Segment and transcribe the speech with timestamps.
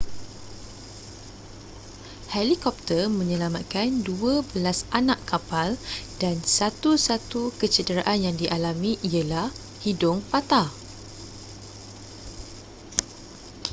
[2.33, 5.69] helikopter menyelamatkan dua belas anak kapal
[6.21, 9.49] dan satu-satu kecederaan yang dialami ialah
[9.85, 10.67] hidung patah